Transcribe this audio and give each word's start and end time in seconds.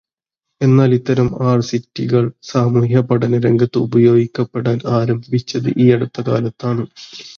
എന്നാൽ, 0.61 0.93
ഇത്തരം 0.93 1.27
ആർസിറ്റികൾ 1.49 2.23
സാമൂഹ്യപഠനരംഗത്ത് 2.43 3.77
ഉപയോഗിക്കപ്പെടാൻ 3.79 4.79
ആരംഭിച്ചത് 4.97 5.69
ഈയടുത്ത 5.77 6.21
കാലത്താണ്. 6.27 6.85